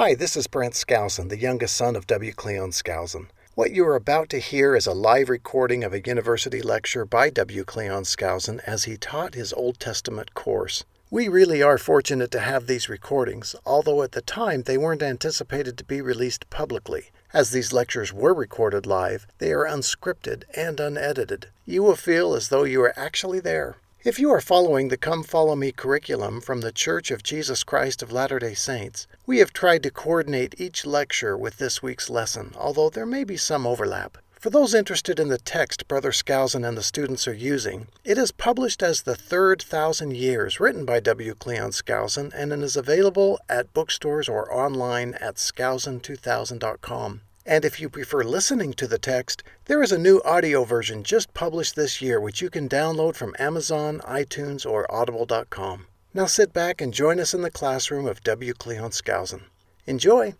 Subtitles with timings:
[0.00, 2.32] Hi, this is Brent Skousen, the youngest son of W.
[2.32, 3.26] Cleon Skousen.
[3.56, 7.30] What you are about to hear is a live recording of a university lecture by
[7.30, 7.64] W.
[7.64, 10.84] Cleon Skousen as he taught his Old Testament course.
[11.10, 15.76] We really are fortunate to have these recordings, although at the time they weren't anticipated
[15.78, 17.10] to be released publicly.
[17.34, 21.48] As these lectures were recorded live, they are unscripted and unedited.
[21.66, 23.78] You will feel as though you are actually there.
[24.08, 28.02] If you are following the Come Follow Me curriculum from the Church of Jesus Christ
[28.02, 32.54] of Latter day Saints, we have tried to coordinate each lecture with this week's lesson,
[32.56, 34.16] although there may be some overlap.
[34.30, 38.32] For those interested in the text Brother Skousen and the students are using, it is
[38.32, 41.34] published as The Third Thousand Years, written by W.
[41.34, 47.20] Cleon Skousen, and it is available at bookstores or online at skousen2000.com.
[47.48, 51.32] And if you prefer listening to the text, there is a new audio version just
[51.32, 55.86] published this year which you can download from Amazon, iTunes, or audible.com.
[56.12, 58.52] Now sit back and join us in the classroom of W.
[58.52, 59.44] Cleon Skousen.
[59.86, 60.34] Enjoy!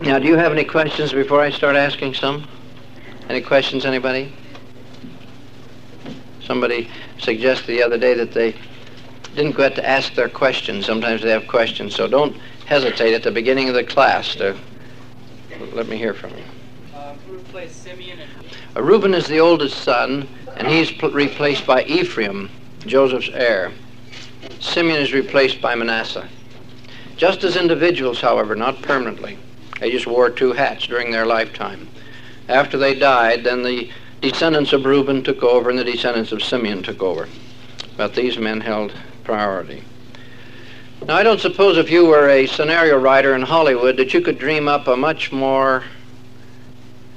[0.00, 2.46] Now, do you have any questions before I start asking some?
[3.28, 4.32] Any questions, anybody?
[6.40, 6.88] Somebody
[7.18, 8.54] suggested the other day that they
[9.34, 10.86] didn't get to ask their questions.
[10.86, 14.56] Sometimes they have questions, so don't hesitate at the beginning of the class to
[15.76, 16.44] let me hear from you.
[16.94, 18.30] Uh, who replaced Simeon and
[18.74, 22.48] Uh, Reuben is the oldest son, and he's pl- replaced by Ephraim,
[22.86, 23.72] Joseph's heir.
[24.58, 26.28] Simeon is replaced by Manasseh.
[27.18, 29.38] Just as individuals, however, not permanently.
[29.78, 31.88] They just wore two hats during their lifetime.
[32.48, 33.90] After they died, then the
[34.22, 37.28] descendants of Reuben took over and the descendants of Simeon took over.
[37.98, 39.82] But these men held priority.
[41.04, 44.38] Now, I don't suppose if you were a scenario writer in Hollywood that you could
[44.38, 45.84] dream up a much more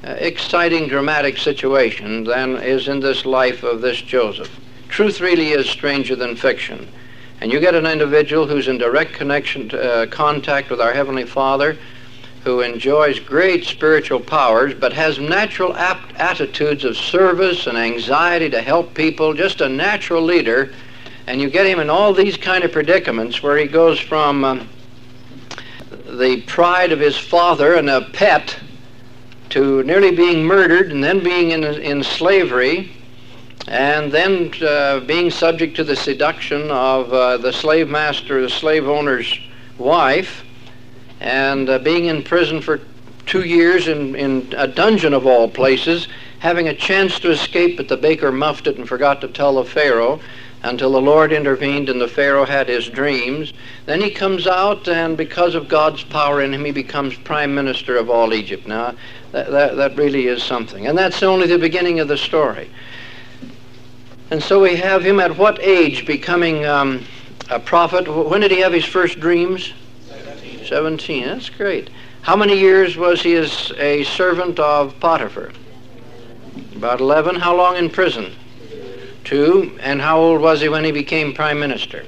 [0.03, 4.59] uh, exciting, dramatic situation than is in this life of this Joseph.
[4.89, 6.87] Truth really is stranger than fiction.
[7.41, 11.77] And you get an individual who's in direct connection, uh, contact with our Heavenly Father,
[12.43, 18.61] who enjoys great spiritual powers, but has natural apt attitudes of service and anxiety to
[18.61, 20.73] help people, just a natural leader.
[21.29, 24.67] And you get him in all these kind of predicaments where he goes from um,
[26.07, 28.57] the pride of his father and a pet
[29.49, 32.91] to nearly being murdered and then being in, in slavery
[33.67, 38.87] and then uh, being subject to the seduction of uh, the slave master, the slave
[38.87, 39.39] owner's
[39.77, 40.43] wife,
[41.19, 42.81] and uh, being in prison for
[43.27, 46.07] two years in, in a dungeon of all places,
[46.39, 49.63] having a chance to escape, but the baker muffed it and forgot to tell the
[49.63, 50.19] Pharaoh
[50.63, 53.53] until the Lord intervened and the Pharaoh had his dreams.
[53.85, 57.97] Then he comes out, and because of God's power in him, he becomes prime minister
[57.97, 58.67] of all Egypt.
[58.67, 58.95] Now,
[59.31, 60.87] that, that, that really is something.
[60.87, 62.69] And that's only the beginning of the story.
[64.31, 67.05] And so we have him at what age becoming um,
[67.49, 68.07] a prophet?
[68.07, 69.73] When did he have his first dreams?
[70.09, 70.65] 17.
[70.65, 71.25] 17.
[71.25, 71.89] That's great.
[72.21, 75.51] How many years was he as a servant of Potiphar?
[76.75, 77.35] About 11.
[77.35, 78.35] How long in prison?
[79.23, 79.77] Two.
[79.81, 82.05] And how old was he when he became prime minister?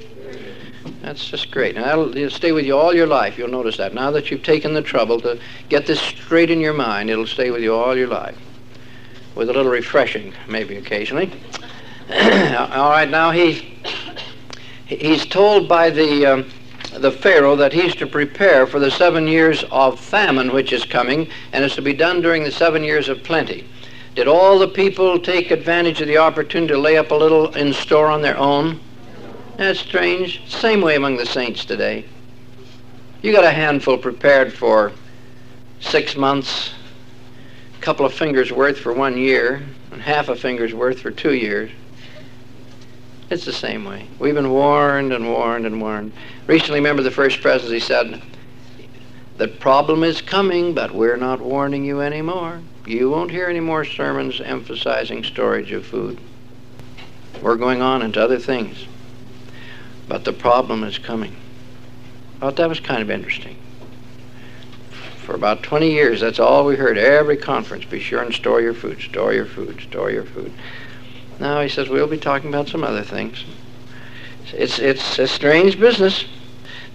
[1.02, 1.74] That's just great.
[1.74, 3.36] Now, that'll it'll stay with you all your life.
[3.36, 3.92] You'll notice that.
[3.92, 7.50] Now that you've taken the trouble to get this straight in your mind, it'll stay
[7.50, 8.36] with you all your life.
[9.34, 11.32] With a little refreshing, maybe occasionally.
[12.10, 13.78] all right, now he
[14.86, 16.50] he's told by the um,
[16.98, 21.28] the Pharaoh that he's to prepare for the seven years of famine which is coming,
[21.52, 23.66] and it's to be done during the seven years of plenty.
[24.14, 27.72] Did all the people take advantage of the opportunity to lay up a little in
[27.72, 28.78] store on their own?
[29.56, 30.42] That's strange.
[30.46, 32.04] Same way among the saints today.
[33.22, 34.92] You got a handful prepared for
[35.80, 36.72] six months,
[37.78, 41.34] a couple of fingers worth for one year, and half a finger's worth for two
[41.34, 41.70] years.
[43.30, 44.08] It's the same way.
[44.18, 46.12] We've been warned and warned and warned.
[46.46, 48.20] Recently, remember the first presidency said,
[49.38, 52.60] the problem is coming, but we're not warning you anymore.
[52.86, 56.18] You won't hear any more sermons emphasizing storage of food.
[57.40, 58.86] We're going on into other things.
[60.08, 61.36] But the problem is coming.
[62.36, 63.56] I thought that was kind of interesting.
[65.24, 66.98] For about 20 years, that's all we heard.
[66.98, 70.52] Every conference, be sure and store your food, store your food, store your food.
[71.38, 73.44] Now he says we'll be talking about some other things.
[74.52, 76.24] It's, it's a strange business.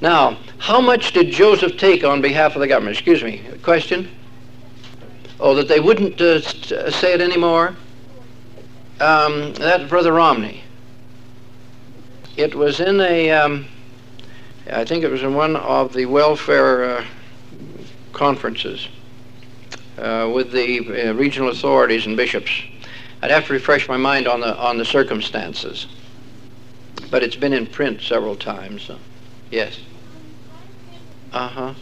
[0.02, 2.98] Now, how much did Joseph take on behalf of the government?
[2.98, 4.10] Excuse me, question?
[5.40, 6.42] Oh, that they wouldn't uh,
[6.92, 7.76] say it anymore?
[9.00, 10.64] Um, that's Brother Romney.
[12.36, 13.68] It was in a, um,
[14.72, 17.06] I think it was in one of the welfare uh,
[18.14, 18.88] conferences
[19.98, 22.52] uh, with the uh, regional authorities and bishops.
[23.22, 25.88] I'd have to refresh my mind on the on the circumstances,
[27.10, 28.84] but it's been in print several times.
[28.84, 29.00] So.
[29.50, 29.80] Yes.
[31.34, 31.74] Uh huh.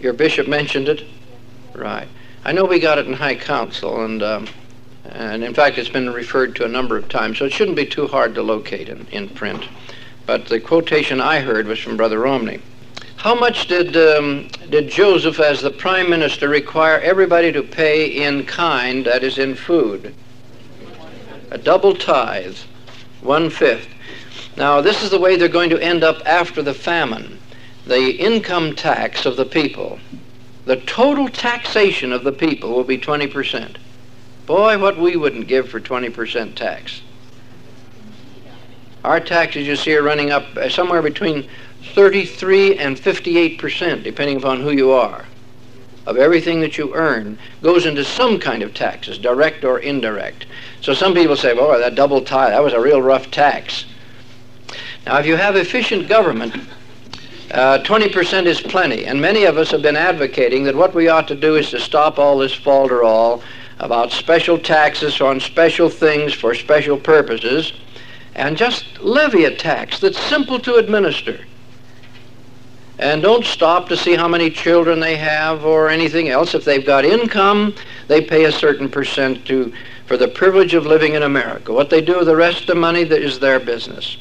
[0.00, 1.04] Your bishop mentioned it?
[1.74, 2.08] Right.
[2.48, 4.48] I know we got it in High Council, and, um,
[5.04, 7.84] and in fact, it's been referred to a number of times, so it shouldn't be
[7.84, 9.68] too hard to locate in, in print.
[10.24, 12.62] But the quotation I heard was from Brother Romney.
[13.16, 18.46] How much did, um, did Joseph, as the prime minister, require everybody to pay in
[18.46, 20.14] kind, that is, in food?
[21.50, 22.56] A double tithe,
[23.20, 23.88] one fifth.
[24.56, 27.40] Now, this is the way they're going to end up after the famine.
[27.86, 29.98] The income tax of the people,
[30.68, 33.76] the total taxation of the people will be 20%.
[34.44, 37.00] Boy, what we wouldn't give for 20% tax.
[39.02, 41.48] Our taxes, you see, are running up uh, somewhere between
[41.94, 45.24] 33 and 58 percent, depending upon who you are,
[46.04, 50.44] of everything that you earn goes into some kind of taxes, direct or indirect.
[50.82, 53.86] So some people say, "Boy, that double tie, that was a real rough tax."
[55.06, 56.54] Now, if you have efficient government,
[57.50, 61.28] uh, 20% is plenty, and many of us have been advocating that what we ought
[61.28, 63.42] to do is to stop all this falderall
[63.78, 67.72] about special taxes on special things for special purposes,
[68.34, 71.38] and just levy a tax that's simple to administer
[72.98, 76.54] and don't stop to see how many children they have or anything else.
[76.54, 77.74] If they've got income,
[78.08, 79.72] they pay a certain percent to
[80.06, 81.72] for the privilege of living in America.
[81.72, 84.16] What they do with the rest of the money is their business.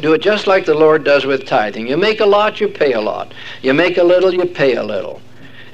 [0.00, 1.86] Do it just like the Lord does with tithing.
[1.86, 3.32] You make a lot, you pay a lot.
[3.60, 5.20] You make a little, you pay a little.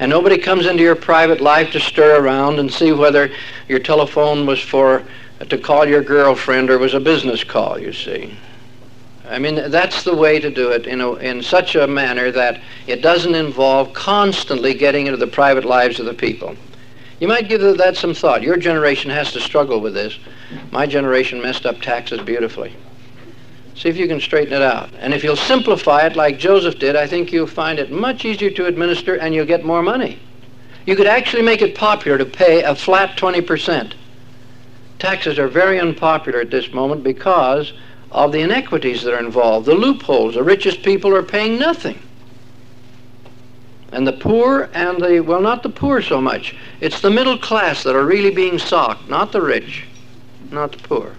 [0.01, 3.31] And nobody comes into your private life to stir around and see whether
[3.69, 5.03] your telephone was for
[5.49, 8.37] to call your girlfriend or was a business call, you see.
[9.29, 12.61] I mean, that's the way to do it in, a, in such a manner that
[12.87, 16.57] it doesn't involve constantly getting into the private lives of the people.
[17.21, 18.43] You might give that some thought.
[18.43, 20.19] Your generation has to struggle with this.
[20.71, 22.75] My generation messed up taxes beautifully.
[23.79, 24.91] See if you can straighten it out.
[24.99, 28.51] And if you'll simplify it like Joseph did, I think you'll find it much easier
[28.51, 30.19] to administer and you'll get more money.
[30.85, 33.95] You could actually make it popular to pay a flat 20%.
[34.99, 37.73] Taxes are very unpopular at this moment because
[38.11, 40.35] of the inequities that are involved, the loopholes.
[40.35, 42.01] The richest people are paying nothing.
[43.93, 46.57] And the poor and the, well, not the poor so much.
[46.81, 49.85] It's the middle class that are really being socked, not the rich,
[50.51, 51.15] not the poor.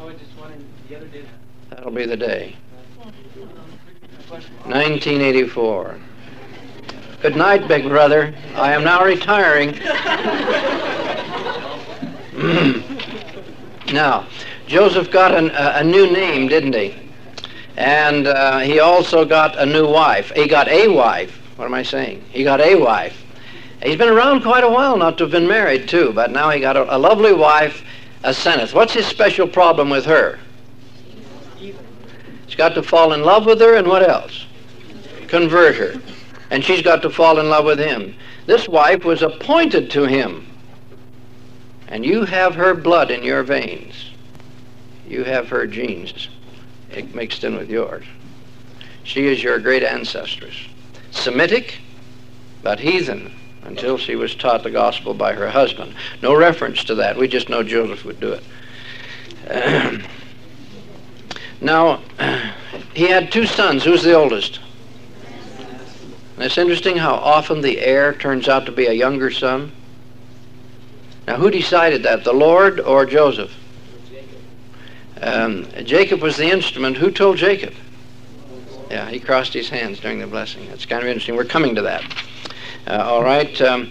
[0.00, 1.22] Oh, I just wondered, the other day.
[1.86, 2.56] That'll be the day.
[4.64, 6.00] 1984.
[7.22, 8.34] Good night, big brother.
[8.56, 9.70] I am now retiring.
[13.94, 14.26] now,
[14.66, 16.96] Joseph got an, a, a, new name, didn't he?
[17.76, 20.32] And uh, he also got a new wife.
[20.34, 21.40] He got a wife.
[21.54, 22.24] What am I saying?
[22.32, 23.16] He got a wife.
[23.80, 26.58] He's been around quite a while not to have been married, too, but now he
[26.58, 27.84] got a, a lovely wife,
[28.24, 28.74] Asenath.
[28.74, 30.40] What's his special problem with her?
[32.56, 34.46] Got to fall in love with her, and what else?
[35.28, 36.00] Convert her.
[36.50, 38.14] And she's got to fall in love with him.
[38.46, 40.46] This wife was appointed to him.
[41.88, 44.10] And you have her blood in your veins
[45.08, 46.28] you have her genes
[47.14, 48.04] mixed in with yours.
[49.04, 50.68] She is your great ancestress.
[51.10, 51.78] Semitic,
[52.62, 53.32] but heathen
[53.62, 55.94] until she was taught the gospel by her husband.
[56.22, 57.16] No reference to that.
[57.16, 58.38] We just know Joseph would do
[59.48, 60.04] it.
[61.60, 62.02] now,
[62.94, 63.84] he had two sons.
[63.84, 64.60] Who's the oldest?
[66.36, 69.72] And it's interesting how often the heir turns out to be a younger son.
[71.26, 73.52] Now, who decided that, the Lord or Joseph?
[75.20, 76.98] Um, Jacob was the instrument.
[76.98, 77.74] Who told Jacob?
[78.90, 80.68] Yeah, he crossed his hands during the blessing.
[80.68, 81.34] That's kind of interesting.
[81.34, 82.04] We're coming to that.
[82.86, 83.60] Uh, all right.
[83.62, 83.90] Um,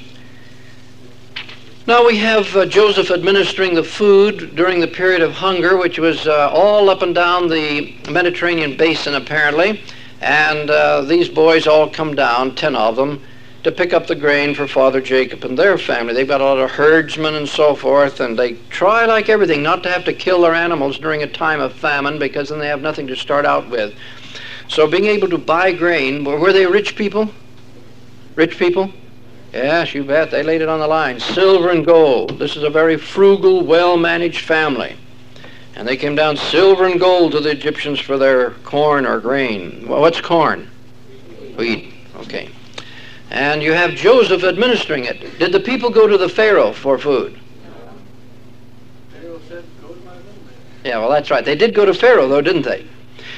[1.88, 6.28] now we have uh, Joseph administering the food during the period of hunger, which was
[6.28, 9.82] uh, all up and down the Mediterranean basin, apparently.
[10.20, 13.22] And uh, these boys all come down, ten of them,
[13.64, 16.16] to pick up the grain for Father Jacob and their family.
[16.16, 19.84] They've got a lot of herdsmen and so forth, and they try, like everything, not
[19.84, 22.82] to have to kill their animals during a time of famine because then they have
[22.82, 23.94] nothing to start out with.
[24.70, 27.30] So being able to buy grain, were they rich people?
[28.36, 28.92] Rich people?
[29.56, 30.30] Yes, you bet.
[30.30, 31.20] They laid it on the line.
[31.20, 32.38] Silver and gold.
[32.38, 34.96] This is a very frugal, well-managed family.
[35.76, 39.88] And they came down silver and gold to the Egyptians for their corn or grain.
[39.88, 40.70] Well, what's corn?
[41.58, 41.94] Wheat.
[42.18, 42.50] Okay
[43.36, 45.40] and you have Joseph administering it.
[45.40, 47.38] Did the people go to the Pharaoh for food?
[50.84, 51.44] Yeah, well, that's right.
[51.44, 52.86] They did go to Pharaoh, though, didn't they?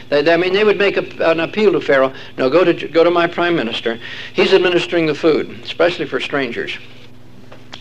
[0.09, 2.13] They I mean, they would make a, an appeal to Pharaoh.
[2.37, 3.99] No, go to go to my prime minister.
[4.33, 6.77] He's administering the food, especially for strangers.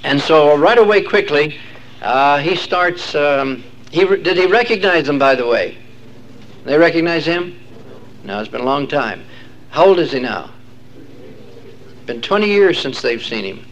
[0.04, 1.59] And so, right away, quickly,
[2.02, 3.14] uh, he starts.
[3.14, 5.78] Um, he did he recognize them, by the way?
[6.64, 7.59] They recognize him?
[8.25, 9.25] No, it's been a long time.
[9.71, 10.50] How old is he now?
[12.06, 13.66] Been 20 years since they've seen him.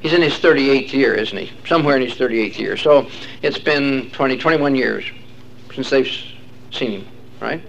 [0.00, 1.50] He's in his 38th year, isn't he?
[1.66, 2.76] Somewhere in his 38th year.
[2.76, 3.08] So
[3.40, 5.04] it's been 20, 21 years
[5.74, 6.10] since they've
[6.70, 7.06] seen him,
[7.44, 7.62] right?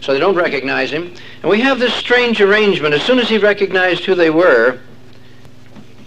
[0.00, 1.12] So they don't recognize him.
[1.42, 2.94] And we have this strange arrangement.
[2.94, 4.78] As soon as he recognized who they were,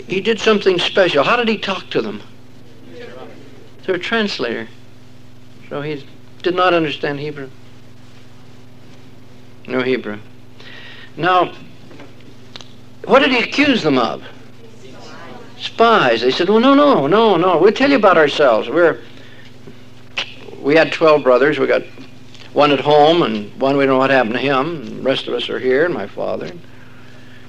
[0.07, 1.23] he did something special.
[1.23, 2.23] How did he talk to them?
[3.83, 4.67] Through a translator.
[5.69, 6.05] So he
[6.41, 7.49] did not understand Hebrew.
[9.67, 10.19] No Hebrew.
[11.17, 11.53] Now,
[13.05, 14.23] what did he accuse them of?
[15.57, 16.21] Spies.
[16.21, 17.57] They said, well, no, no, no, no.
[17.57, 18.69] We'll tell you about ourselves.
[18.69, 19.01] We're,
[20.59, 21.59] we had 12 brothers.
[21.59, 21.83] We got
[22.53, 24.81] one at home and one we don't know what happened to him.
[24.81, 26.51] And The rest of us are here and my father.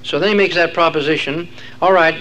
[0.02, 1.48] So then he makes that proposition.
[1.80, 2.18] All right,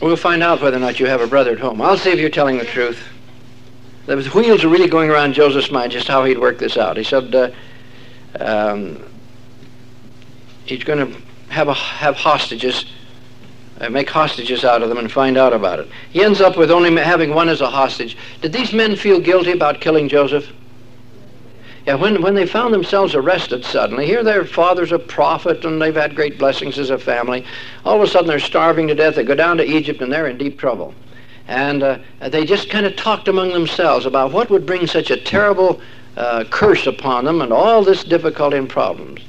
[0.00, 1.80] we'll find out whether or not you have a brother at home.
[1.80, 3.02] I'll see if you're telling the truth.
[4.06, 6.96] The wheels are really going around Joseph's mind just how he'd work this out.
[6.96, 7.50] He said uh,
[8.40, 9.02] um,
[10.64, 11.20] he's going to
[11.52, 12.86] have, a, have hostages
[13.80, 15.88] uh, make hostages out of them and find out about it.
[16.10, 18.16] He ends up with only having one as a hostage.
[18.42, 20.52] Did these men feel guilty about killing Joseph?
[21.86, 25.94] Yeah, when, when they found themselves arrested suddenly, here their father's a prophet and they've
[25.94, 27.44] had great blessings as a family.
[27.84, 29.14] All of a sudden they're starving to death.
[29.14, 30.94] They go down to Egypt and they're in deep trouble.
[31.48, 35.16] And uh, they just kind of talked among themselves about what would bring such a
[35.16, 35.80] terrible
[36.16, 39.22] uh, curse upon them and all this difficulty and problems.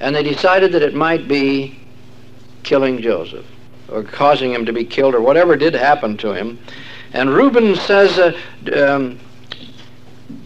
[0.00, 1.78] And they decided that it might be
[2.62, 3.44] killing Joseph
[3.88, 6.58] or causing him to be killed or whatever did happen to him.
[7.12, 8.32] And Reuben says, uh,
[8.74, 9.20] um,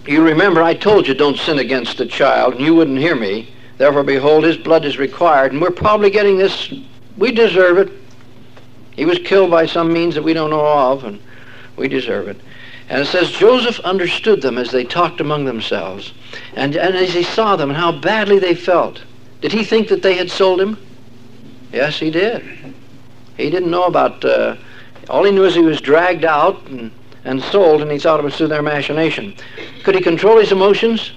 [0.09, 3.53] you remember I told you don't sin against the child, and you wouldn't hear me.
[3.79, 6.73] Therefore, behold, his blood is required, and we're probably getting this.
[7.17, 7.93] We deserve it.
[8.93, 11.21] He was killed by some means that we don't know of, and
[11.77, 12.41] we deserve it.
[12.89, 16.13] And it says Joseph understood them as they talked among themselves,
[16.55, 19.03] and, and as he saw them and how badly they felt.
[19.41, 20.79] Did he think that they had sold him?
[21.73, 22.43] Yes, he did.
[23.37, 24.57] He didn't know about, uh,
[25.11, 26.91] all he knew is he was dragged out and,
[27.27, 29.35] and sold, and he thought it was through their machination.
[29.83, 31.13] Could he control his emotions?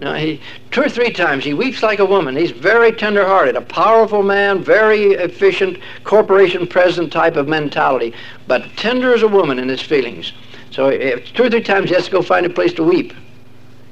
[0.00, 0.40] No, he,
[0.72, 2.36] two or three times he weeps like a woman.
[2.36, 8.12] He's very tender-hearted, a powerful man, very efficient, corporation president type of mentality,
[8.48, 10.32] but tender as a woman in his feelings.
[10.72, 13.14] So two or three times he has to go find a place to weep,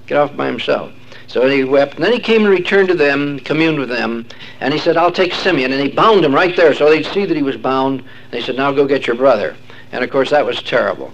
[0.08, 0.92] get off by himself.
[1.28, 4.26] So he wept, and then he came and returned to them, communed with them,
[4.60, 5.72] and he said, I'll take Simeon.
[5.72, 8.02] And he bound him right there so they'd see that he was bound.
[8.32, 9.56] They said, now go get your brother.
[9.92, 11.12] And of course, that was terrible.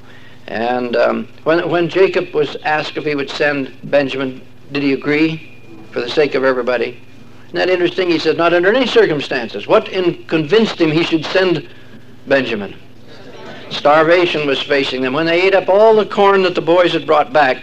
[0.49, 4.41] And um, when, when Jacob was asked if he would send Benjamin,
[4.73, 5.61] did he agree
[5.93, 6.99] for the sake of everybody?
[7.49, 8.11] Isn't that interesting?
[8.11, 9.67] He said, not under any circumstances.
[9.67, 11.69] What in convinced him he should send
[12.27, 12.75] Benjamin?
[13.69, 15.13] Starvation was facing them.
[15.13, 17.63] When they ate up all the corn that the boys had brought back,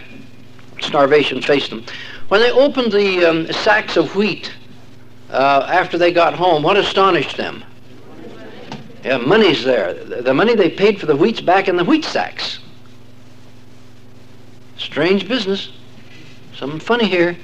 [0.80, 1.84] starvation faced them.
[2.28, 4.52] When they opened the um, sacks of wheat
[5.30, 7.64] uh, after they got home, what astonished them?
[9.02, 9.92] Yeah, money's there.
[9.92, 12.60] The money they paid for the wheat's back in the wheat sacks.
[14.78, 15.70] Strange business.
[16.56, 17.36] Something funny here.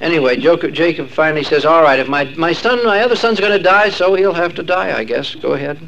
[0.00, 3.62] Anyway, Jacob finally says, all right, if my, my son, my other son's going to
[3.62, 5.34] die, so he'll have to die, I guess.
[5.34, 5.78] Go ahead.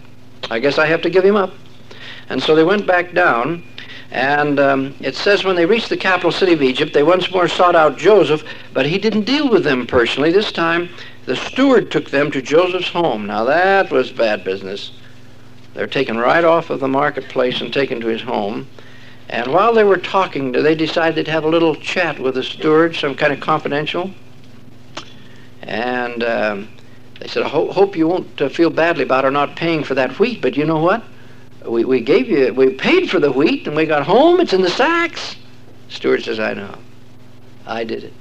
[0.50, 1.54] I guess I have to give him up.
[2.28, 3.62] And so they went back down,
[4.10, 7.48] and um, it says when they reached the capital city of Egypt, they once more
[7.48, 10.30] sought out Joseph, but he didn't deal with them personally.
[10.30, 10.90] This time,
[11.24, 13.26] the steward took them to Joseph's home.
[13.26, 14.92] Now that was bad business.
[15.72, 18.66] They're taken right off of the marketplace and taken to his home.
[19.32, 22.94] And while they were talking, they decided to have a little chat with the steward,
[22.94, 24.10] some kind of confidential.
[25.62, 26.68] And um,
[27.18, 29.94] they said, I ho- hope you won't uh, feel badly about our not paying for
[29.94, 31.02] that wheat, but you know what?
[31.64, 34.60] We, we gave you, we paid for the wheat and we got home, it's in
[34.60, 35.36] the sacks.
[35.88, 36.76] Steward says, I know.
[37.66, 38.12] I did it.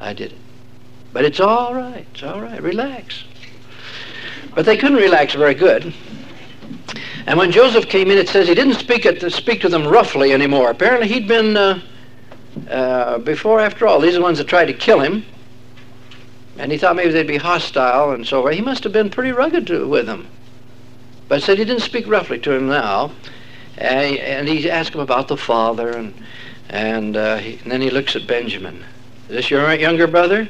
[0.00, 0.38] I did it.
[1.12, 2.04] But it's all right.
[2.12, 2.60] It's all right.
[2.60, 3.22] Relax.
[4.52, 5.94] But they couldn't relax very good.
[7.28, 10.32] And when Joseph came in, it says he didn't speak, at, speak to them roughly
[10.32, 10.70] anymore.
[10.70, 11.82] Apparently he'd been, uh,
[12.70, 15.26] uh, before, after all, these are the ones that tried to kill him.
[16.56, 18.54] And he thought maybe they'd be hostile and so forth.
[18.54, 20.26] He must have been pretty rugged to, with them.
[21.28, 23.12] But said he didn't speak roughly to him now.
[23.76, 26.14] And he, and he asked him about the father, and,
[26.70, 28.82] and, uh, he, and then he looks at Benjamin.
[29.28, 30.48] Is this your younger brother?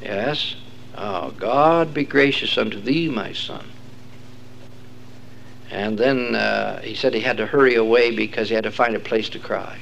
[0.00, 0.56] Yes.
[0.96, 3.66] Oh, God be gracious unto thee, my son.
[5.74, 8.94] And then uh, he said he had to hurry away because he had to find
[8.94, 9.76] a place to cry.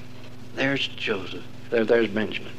[0.55, 1.45] There's Joseph.
[1.69, 2.51] There, there's Benjamin.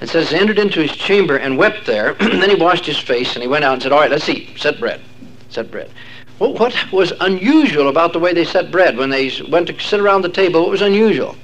[0.00, 2.14] And says he entered into his chamber and wept there.
[2.20, 4.56] then he washed his face and he went out and said, All right, let's eat.
[4.56, 5.00] Set bread.
[5.48, 5.90] Set bread.
[6.38, 9.98] Well, what was unusual about the way they set bread when they went to sit
[9.98, 10.62] around the table?
[10.62, 11.34] What was unusual?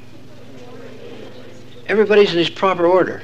[1.88, 3.20] Everybody's in his proper order.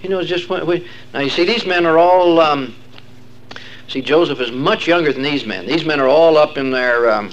[0.00, 0.66] He knows just what.
[0.66, 2.38] We, now you see, these men are all.
[2.38, 2.74] Um,
[3.88, 5.66] see, Joseph is much younger than these men.
[5.66, 7.10] These men are all up in their.
[7.10, 7.30] Um,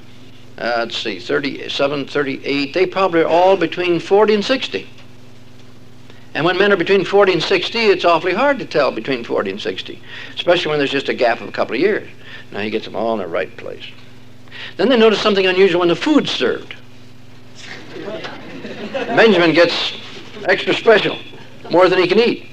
[0.58, 2.74] uh, let's see, 37, 38.
[2.74, 4.88] They probably are all between 40 and 60.
[6.36, 9.52] And when men are between 40 and 60, it's awfully hard to tell between 40
[9.52, 10.02] and 60,
[10.36, 12.08] especially when there's just a gap of a couple of years.
[12.52, 13.86] Now he gets them all in the right place.
[14.78, 16.76] Then they notice something unusual when the food's served.
[18.94, 19.94] Benjamin gets
[20.46, 21.18] extra special,
[21.70, 22.48] more than he can eat.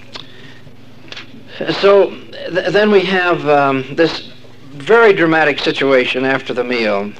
[1.68, 4.32] So th- then we have um, this
[4.72, 7.12] very dramatic situation after the meal.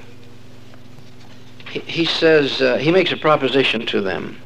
[1.69, 4.41] He, he says, uh, he makes a proposition to them.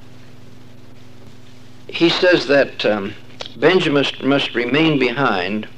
[1.86, 3.14] He says that um,
[3.56, 5.68] Benjamin must, remain behind.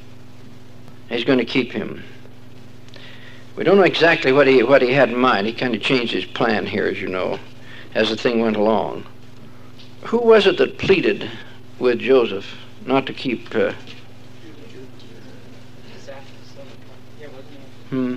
[1.11, 2.03] He's going to keep him.
[3.55, 5.47] We don't know exactly what he, what he had in mind.
[5.47, 7.39] He kind of changed his plan here, as you know,
[7.95, 9.05] as the thing went along.
[10.05, 11.31] Who was it that pleaded
[11.79, 12.57] with Joseph
[12.87, 13.55] not to keep...
[13.55, 13.75] Uh,
[17.97, 18.17] Hmm.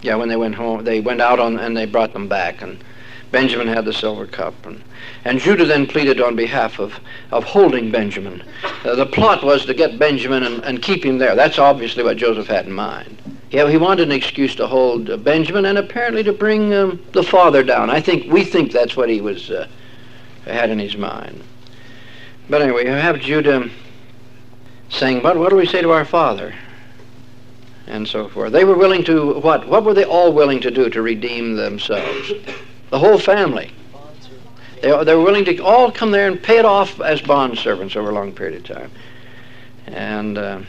[0.00, 2.82] Yeah, when they went home, they went out on and they brought them back, and
[3.30, 4.82] Benjamin had the silver cup, and
[5.26, 6.98] and Judah then pleaded on behalf of
[7.30, 8.42] of holding Benjamin.
[8.82, 11.36] Uh, the plot was to get Benjamin and, and keep him there.
[11.36, 13.20] That's obviously what Joseph had in mind.
[13.50, 17.22] Yeah, he wanted an excuse to hold uh, Benjamin and apparently to bring um, the
[17.22, 17.90] father down.
[17.90, 19.68] I think we think that's what he was uh,
[20.46, 21.44] had in his mind.
[22.48, 23.68] But anyway, you have Judah
[24.88, 26.54] saying, "But what do we say to our father?"
[27.86, 28.52] And so forth.
[28.52, 29.66] They were willing to what?
[29.66, 32.32] What were they all willing to do to redeem themselves?
[32.90, 33.72] The whole family.
[34.82, 37.96] They, they were willing to all come there and pay it off as bond servants
[37.96, 38.90] over a long period of time.
[39.86, 40.62] And uh,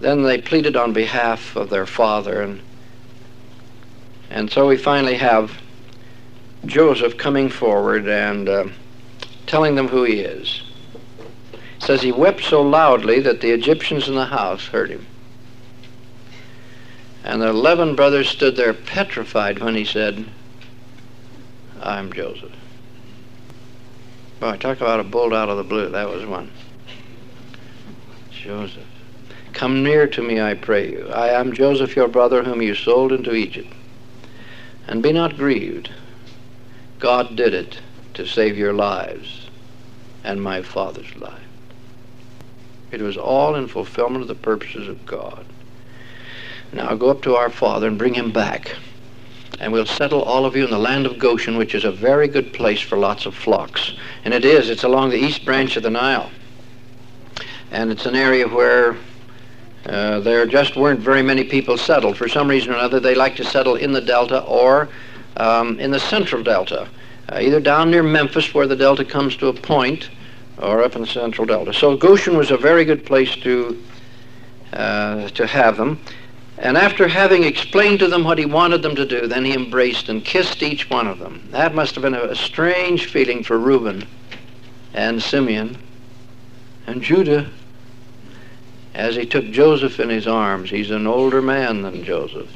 [0.00, 2.60] then they pleaded on behalf of their father, and
[4.30, 5.60] and so we finally have
[6.64, 8.66] Joseph coming forward and uh,
[9.46, 10.62] telling them who he is.
[11.52, 15.06] It says he wept so loudly that the Egyptians in the house heard him.
[17.26, 20.26] And the eleven brothers stood there petrified when he said,
[21.82, 22.52] I'm Joseph.
[24.38, 25.88] Boy, talk about a bolt out of the blue.
[25.88, 26.52] That was one.
[28.30, 28.86] Joseph.
[29.52, 31.08] Come near to me, I pray you.
[31.08, 33.72] I am Joseph, your brother, whom you sold into Egypt.
[34.86, 35.90] And be not grieved.
[37.00, 37.80] God did it
[38.14, 39.50] to save your lives
[40.22, 41.42] and my father's life.
[42.92, 45.44] It was all in fulfillment of the purposes of God.
[46.76, 48.76] Now go up to our father and bring him back.
[49.58, 52.28] And we'll settle all of you in the land of Goshen, which is a very
[52.28, 53.94] good place for lots of flocks.
[54.24, 54.68] And it is.
[54.68, 56.30] It's along the east branch of the Nile.
[57.70, 58.94] And it's an area where
[59.86, 62.18] uh, there just weren't very many people settled.
[62.18, 64.90] For some reason or another, they like to settle in the delta or
[65.38, 66.88] um, in the central delta,
[67.30, 70.10] uh, either down near Memphis, where the delta comes to a point,
[70.58, 71.72] or up in the central delta.
[71.72, 73.82] So Goshen was a very good place to
[74.72, 76.00] uh, to have them.
[76.58, 80.08] And after having explained to them what he wanted them to do, then he embraced
[80.08, 81.46] and kissed each one of them.
[81.50, 84.06] That must have been a, strange feeling for Reuben
[84.94, 85.76] and Simeon
[86.86, 87.50] and Judah
[88.94, 90.70] as he took Joseph in his arms.
[90.70, 92.50] He's an older man than Joseph.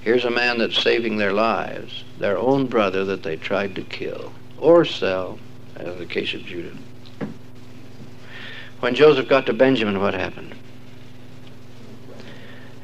[0.00, 4.32] Here's a man that's saving their lives, their own brother that they tried to kill
[4.58, 5.38] or sell,
[5.76, 6.76] as the case of Judah.
[8.80, 10.54] When Joseph got to Benjamin, what happened?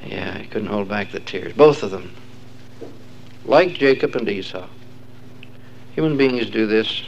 [0.04, 1.52] Yeah, he couldn't hold back the tears.
[1.52, 2.14] Both of them.
[3.44, 4.66] Like Jacob and Esau.
[5.94, 7.02] Human beings do this.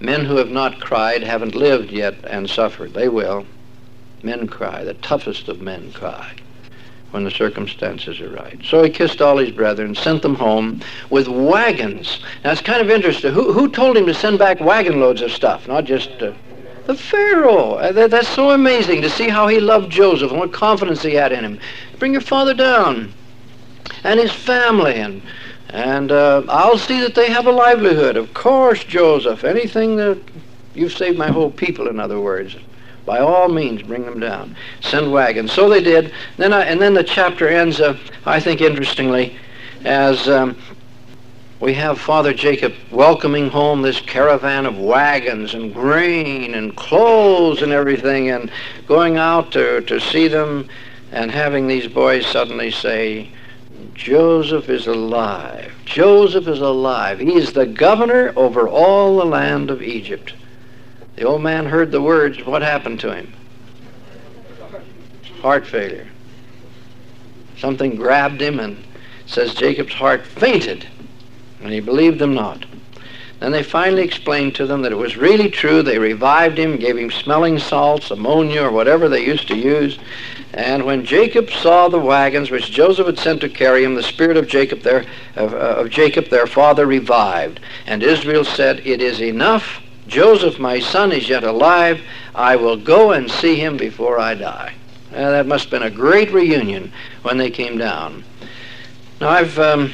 [0.00, 2.94] Men who have not cried haven't lived yet and suffered.
[2.94, 3.46] They will.
[4.22, 4.84] Men cry.
[4.84, 6.34] The toughest of men cry
[7.14, 8.60] when the circumstances are right.
[8.64, 12.18] So he kissed all his brethren, sent them home with wagons.
[12.42, 13.32] Now it's kind of interesting.
[13.32, 16.32] Who, who told him to send back wagon loads of stuff, not just uh,
[16.86, 17.74] the Pharaoh.
[17.74, 21.44] Uh, so amazing to see how he loved Joseph and what confidence he had in
[21.44, 21.58] him.
[21.98, 23.12] Bring your father down
[24.02, 25.22] and his family and
[25.70, 28.16] and uh, I'll see that they have a livelihood.
[28.16, 29.42] Of course, Joseph.
[29.42, 30.20] Anything that
[30.72, 32.54] you've saved my whole people, in other words.
[33.04, 34.56] By all means, bring them down.
[34.80, 35.50] Send wagons.
[35.50, 36.12] So they did.
[36.36, 39.36] Then I, and then the chapter ends, uh, I think, interestingly,
[39.84, 40.56] as um,
[41.64, 47.72] we have Father Jacob welcoming home this caravan of wagons and grain and clothes and
[47.72, 48.52] everything and
[48.86, 50.68] going out to, to see them
[51.10, 53.30] and having these boys suddenly say,
[53.94, 55.72] Joseph is alive.
[55.86, 57.18] Joseph is alive.
[57.18, 60.34] He is the governor over all the land of Egypt.
[61.16, 62.44] The old man heard the words.
[62.44, 63.32] What happened to him?
[65.40, 66.08] Heart failure.
[67.56, 68.84] Something grabbed him and
[69.24, 70.86] says Jacob's heart fainted
[71.64, 72.64] and he believed them not.
[73.40, 75.82] Then they finally explained to them that it was really true.
[75.82, 79.98] They revived him, gave him smelling salts, ammonia, or whatever they used to use.
[80.52, 84.36] And when Jacob saw the wagons which Joseph had sent to carry him, the spirit
[84.36, 87.60] of Jacob, their, of, uh, of Jacob, their father, revived.
[87.86, 89.82] And Israel said, It is enough.
[90.06, 92.00] Joseph, my son, is yet alive.
[92.34, 94.74] I will go and see him before I die.
[95.12, 98.24] Uh, that must have been a great reunion when they came down.
[99.20, 99.92] Now, I've um,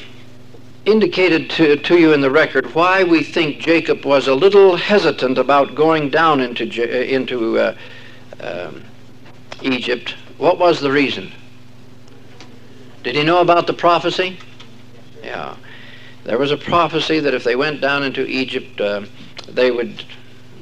[0.90, 5.38] indicated to, to you in the record why we think Jacob was a little hesitant
[5.38, 6.64] about going down into,
[7.14, 7.76] into uh,
[8.40, 8.82] um,
[9.62, 11.30] Egypt what was the reason?
[13.02, 14.38] Did he know about the prophecy?
[15.22, 15.54] Yeah.
[16.24, 19.02] There was a prophecy that if they went down into Egypt, uh,
[19.46, 20.02] they would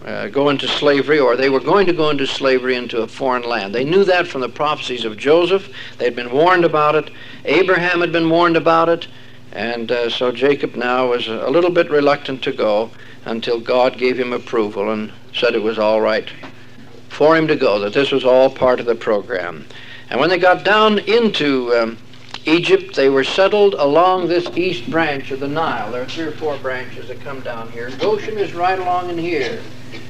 [0.04, 3.44] uh, go into slavery, or they were going to go into slavery into a foreign
[3.44, 3.72] land.
[3.72, 5.72] They knew that from the prophecies of Joseph.
[5.98, 7.12] They had been warned about it.
[7.44, 9.06] Abraham had been warned about it.
[9.52, 12.90] And uh, so Jacob now was a little bit reluctant to go
[13.24, 16.28] until God gave him approval and said it was all right
[17.08, 19.66] for him to go, that this was all part of the program.
[20.10, 21.98] And when they got down into um,
[22.46, 25.90] Egypt, they were settled along this east branch of the Nile.
[25.90, 27.90] There are three or four branches that come down here.
[27.98, 29.60] Goshen is right along in here.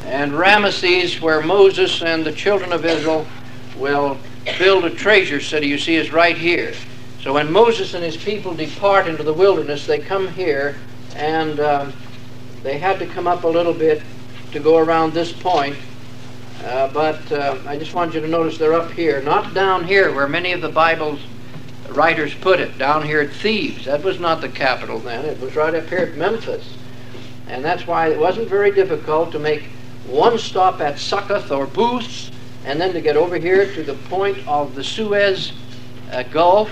[0.04, 3.26] And Ramesses, where Moses and the children of Israel
[3.76, 4.18] will
[4.58, 6.74] build a treasure city, you see, is right here.
[7.22, 10.76] So when Moses and his people depart into the wilderness, they come here,
[11.16, 11.92] and um,
[12.62, 14.02] they had to come up a little bit
[14.52, 15.76] to go around this point
[16.64, 20.12] uh, but uh, I just want you to notice they're up here, not down here
[20.12, 21.20] where many of the Bible's
[21.90, 23.84] writers put it, down here at Thebes.
[23.84, 25.24] That was not the capital then.
[25.24, 26.76] It was right up here at Memphis.
[27.46, 29.64] And that's why it wasn't very difficult to make
[30.06, 32.30] one stop at Succoth or Booths
[32.64, 35.52] and then to get over here to the point of the Suez
[36.10, 36.70] uh, Gulf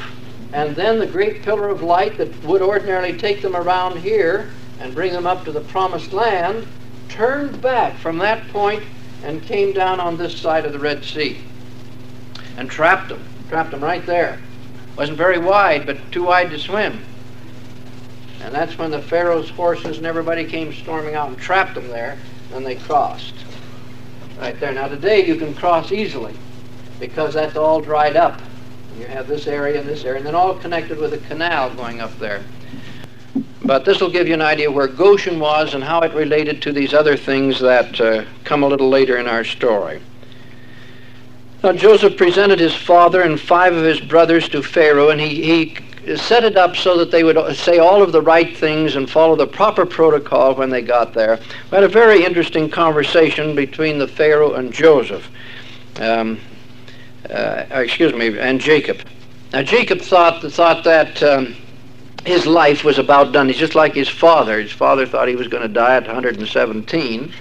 [0.52, 4.94] and then the great pillar of light that would ordinarily take them around here and
[4.94, 6.66] bring them up to the promised land
[7.08, 8.82] turned back from that point
[9.22, 11.40] and came down on this side of the Red Sea
[12.56, 14.38] and trapped them, trapped them right there.
[14.96, 17.04] Wasn't very wide, but too wide to swim.
[18.42, 22.18] And that's when the Pharaoh's horses and everybody came storming out and trapped them there,
[22.52, 23.34] and they crossed.
[24.38, 24.72] Right there.
[24.72, 26.34] Now today you can cross easily
[27.00, 28.40] because that's all dried up.
[28.98, 32.00] You have this area and this area, and then all connected with a canal going
[32.00, 32.42] up there.
[33.62, 36.72] But this will give you an idea where Goshen was and how it related to
[36.72, 40.00] these other things that uh, come a little later in our story.
[41.62, 46.16] Now, Joseph presented his father and five of his brothers to Pharaoh, and he, he
[46.16, 49.34] set it up so that they would say all of the right things and follow
[49.34, 51.40] the proper protocol when they got there.
[51.70, 55.28] We had a very interesting conversation between the Pharaoh and Joseph,
[55.98, 56.38] um,
[57.30, 58.98] uh, excuse me, and Jacob.
[59.52, 61.22] Now, Jacob thought, thought that.
[61.22, 61.56] Um,
[62.26, 63.48] his life was about done.
[63.48, 64.60] He's just like his father.
[64.60, 67.32] His father thought he was going to die at 117,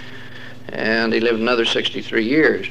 [0.70, 2.68] and he lived another 63 years.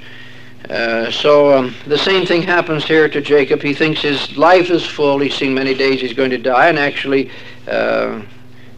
[0.70, 3.60] Uh, so um, the same thing happens here to Jacob.
[3.60, 5.18] He thinks his life is full.
[5.18, 7.30] He's seen many days he's going to die, and actually,
[7.66, 8.22] uh,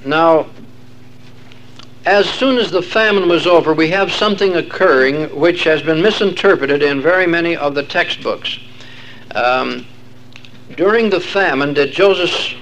[0.05, 0.47] Now,
[2.05, 6.83] as soon as the famine was over, we have something occurring which has been misinterpreted
[6.83, 8.59] in very many of the textbooks.
[9.33, 9.85] Um,
[10.75, 12.53] during the famine, did Joseph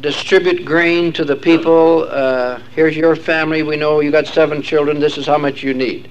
[0.00, 2.08] distribute grain to the people?
[2.10, 3.62] Uh, here's your family.
[3.62, 4.98] We know you got seven children.
[4.98, 6.10] This is how much you need.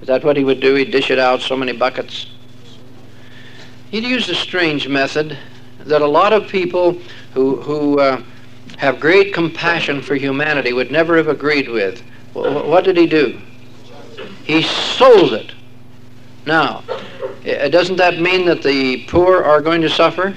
[0.00, 0.74] Is that what he would do?
[0.76, 2.26] He'd dish it out so many buckets.
[3.90, 5.36] He'd used a strange method
[5.80, 6.92] that a lot of people
[7.32, 8.22] who, who uh,
[8.76, 12.02] have great compassion for humanity would never have agreed with.
[12.32, 13.40] What did he do?
[14.44, 15.52] He sold it.
[16.46, 16.82] Now,
[17.44, 20.36] doesn't that mean that the poor are going to suffer?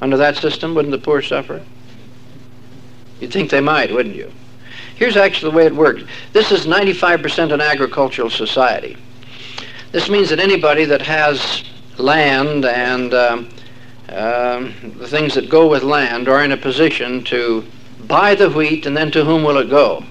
[0.00, 1.62] Under that system, wouldn't the poor suffer?
[3.20, 4.32] You'd think they might, wouldn't you?
[4.96, 6.02] Here's actually the way it works.
[6.32, 8.96] This is 95% an agricultural society.
[9.92, 11.64] This means that anybody that has
[11.98, 13.48] land and um,
[14.10, 17.64] um, the things that go with land are in a position to
[18.06, 20.04] buy the wheat and then to whom will it go?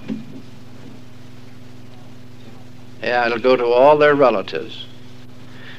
[3.01, 4.85] Yeah, it'll go to all their relatives.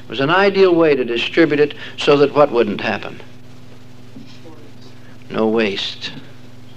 [0.03, 3.21] It was an ideal way to distribute it so that what wouldn't happen?
[5.29, 6.11] No waste.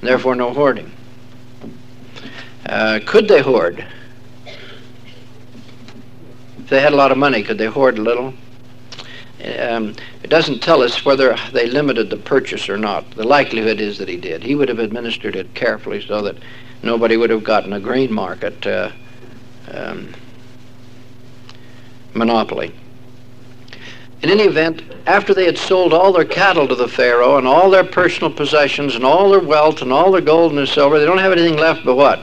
[0.00, 0.92] Therefore, no hoarding.
[2.66, 3.84] Uh, could they hoard?
[6.58, 8.32] If they had a lot of money, could they hoard a little?
[9.44, 13.10] Um, it doesn't tell us whether they limited the purchase or not.
[13.10, 14.42] The likelihood is that he did.
[14.42, 16.36] He would have administered it carefully so that
[16.82, 18.90] nobody would have gotten a grain market uh,
[19.70, 20.14] um,
[22.14, 22.72] monopoly.
[24.22, 27.68] in any event, after they had sold all their cattle to the Pharaoh and all
[27.68, 31.04] their personal possessions and all their wealth and all their gold and their silver, they
[31.04, 32.20] don't have anything left but what?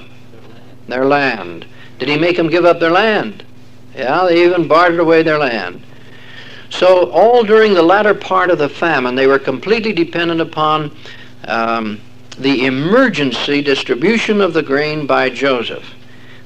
[0.87, 1.67] Their land.
[1.99, 3.43] Did he make them give up their land?
[3.95, 5.83] Yeah, they even bartered away their land.
[6.71, 10.95] So, all during the latter part of the famine, they were completely dependent upon
[11.45, 11.99] um,
[12.39, 15.83] the emergency distribution of the grain by Joseph.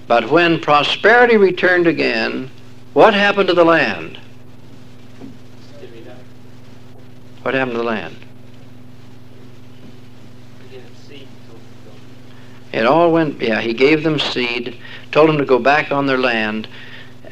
[0.07, 2.49] But when prosperity returned again,
[2.93, 4.19] what happened to the land?
[7.43, 8.17] What happened to the land?
[12.73, 14.77] It all went, yeah, he gave them seed,
[15.11, 16.67] told them to go back on their land.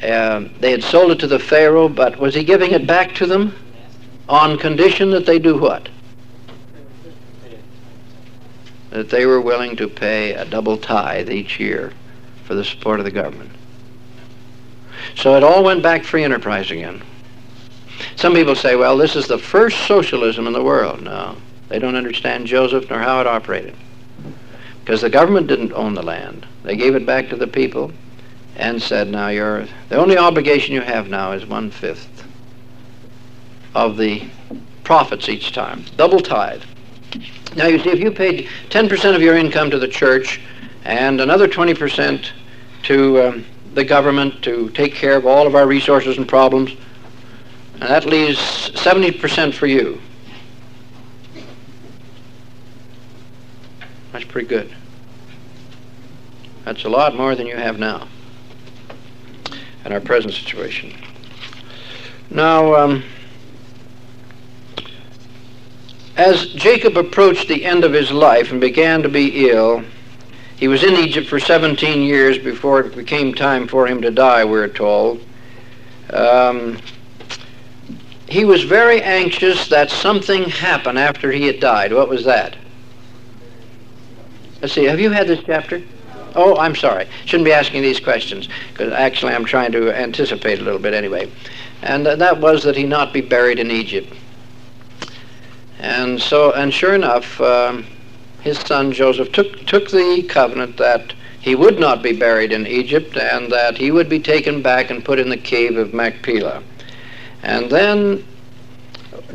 [0.04, 3.26] Uh, they had sold it to the Pharaoh, but was he giving it back to
[3.26, 3.56] them
[4.28, 5.88] on condition that they do what?
[8.90, 11.94] That they were willing to pay a double tithe each year
[12.44, 13.52] for the support of the government.
[15.16, 17.02] So it all went back free enterprise again.
[18.18, 21.02] Some people say, well, this is the first socialism in the world.
[21.02, 21.38] No,
[21.70, 23.76] they don't understand Joseph nor how it operated.
[24.84, 26.46] Because the government didn't own the land.
[26.64, 27.94] They gave it back to the people
[28.56, 32.26] and said, now you're, the only obligation you have now is one-fifth
[33.74, 34.24] of the
[34.84, 36.62] profits each time, double tithe.
[37.56, 40.42] Now you see, if you paid 10% of your income to the church
[40.84, 42.30] and another 20%
[42.84, 46.72] to um, the government to take care of all of our resources and problems,
[47.74, 48.38] and that leaves
[48.72, 50.00] 70% for you.
[54.12, 54.72] That's pretty good.
[56.66, 58.08] That's a lot more than you have now
[59.86, 60.94] in our present situation.
[62.30, 63.04] Now, um,
[66.16, 69.84] as Jacob approached the end of his life and began to be ill,
[70.58, 74.46] he was in Egypt for 17 years before it became time for him to die,
[74.46, 75.24] we're told.
[76.12, 76.80] Um,
[78.28, 81.94] he was very anxious that something happen after he had died.
[81.94, 82.56] What was that?
[84.62, 85.84] Let's see, have you had this chapter?
[86.36, 87.08] Oh, I'm sorry.
[87.26, 91.30] Shouldn't be asking these questions because actually I'm trying to anticipate a little bit anyway.
[91.82, 94.14] And uh, that was that he not be buried in Egypt.
[95.80, 97.86] And so, and sure enough, um,
[98.42, 103.18] his son Joseph took took the covenant that he would not be buried in Egypt
[103.18, 106.64] and that he would be taken back and put in the cave of Machpelah.
[107.44, 108.24] And then,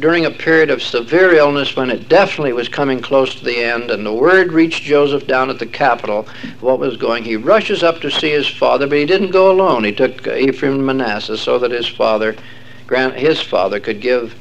[0.01, 3.91] during a period of severe illness when it definitely was coming close to the end,
[3.91, 6.27] and the word reached Joseph down at the capital
[6.61, 9.85] what was going, he rushes up to see his father, but he didn't go alone.
[9.85, 12.37] He took Ephraim and Manasseh so that his father,
[12.89, 14.35] his father, could give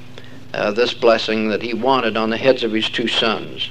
[0.53, 3.69] uh, this blessing that he wanted on the heads of his two sons.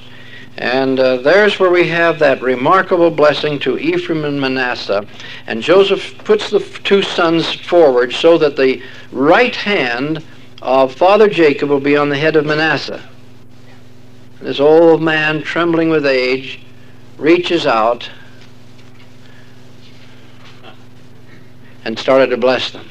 [0.57, 5.05] And uh, there's where we have that remarkable blessing to Ephraim and Manasseh.
[5.45, 10.23] And Joseph puts the two sons forward so that the right hand
[10.61, 13.03] of Father Jacob will be on the head of Manasseh.
[14.41, 16.61] This old man, trembling with age,
[17.17, 18.09] reaches out
[21.83, 22.87] and started to bless them.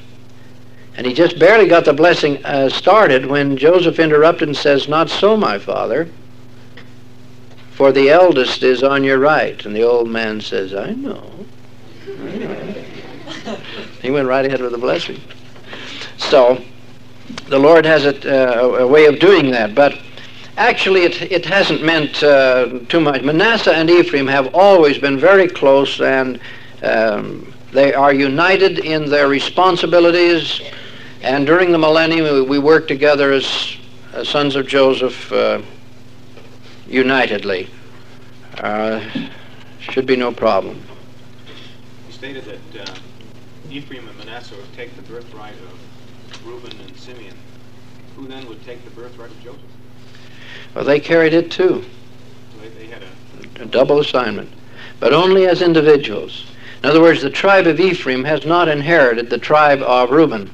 [0.97, 5.11] And he just barely got the blessing uh, started when Joseph interrupted and says, Not
[5.11, 6.09] so, my father
[7.77, 9.63] for the eldest is on your right.
[9.67, 11.31] And the old man says, I know.
[12.07, 12.11] I
[13.45, 13.59] know.
[14.01, 15.21] he went right ahead with the blessing.
[16.17, 16.65] So,
[17.49, 19.75] the Lord has a, uh, a way of doing that.
[19.75, 19.99] But
[20.57, 23.23] actually, it, it hasn't meant uh, too much.
[23.23, 26.41] Manasseh and Ephraim have always been very close, and
[26.83, 30.61] um, they are united in their responsibilities.
[31.23, 33.77] And during the millennium, we, we worked together as,
[34.13, 35.33] as sons of Joseph.
[35.33, 35.63] Uh,
[36.89, 37.69] unitedly.
[38.59, 39.05] Uh,
[39.81, 40.81] should be no problem.
[42.07, 42.95] He stated that uh,
[43.71, 45.79] Ephraim and Manasseh would take the birthright of
[46.45, 47.37] Reuben and Simeon.
[48.17, 49.61] Who then would take the birthright of Joseph?
[50.75, 51.85] Well, they carried it too.
[52.53, 54.51] So they, they had a, a double assignment,
[55.01, 56.47] but only as individuals.
[56.83, 60.51] In other words, the tribe of Ephraim has not inherited the tribe of Reuben.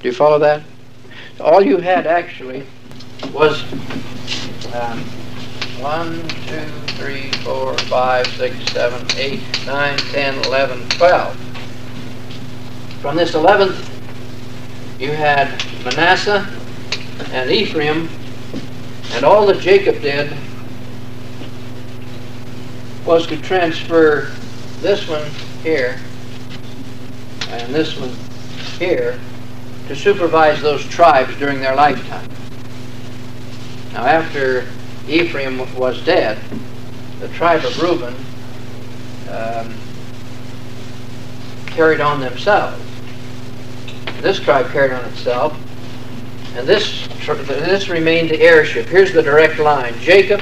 [0.00, 0.62] Do you follow that?
[1.40, 2.66] All you had actually
[3.32, 3.62] was
[4.74, 4.98] um,
[5.80, 6.60] 1, 2,
[6.96, 11.36] 3, 4, 5, 6, 7, 8, 9, 10, 11, 12.
[13.00, 13.93] From this 11th,
[14.98, 15.48] you had
[15.84, 16.48] Manasseh
[17.32, 18.08] and Ephraim,
[19.12, 20.32] and all that Jacob did
[23.04, 24.32] was to transfer
[24.80, 25.28] this one
[25.62, 26.00] here
[27.48, 28.10] and this one
[28.78, 29.18] here
[29.88, 32.28] to supervise those tribes during their lifetime.
[33.92, 34.66] Now, after
[35.06, 36.38] Ephraim was dead,
[37.20, 38.14] the tribe of Reuben
[39.30, 39.74] um,
[41.66, 42.82] carried on themselves.
[44.24, 45.54] This tribe carried on itself,
[46.56, 48.86] And this, this remained the heirship.
[48.86, 49.92] Here's the direct line.
[50.00, 50.40] Jacob,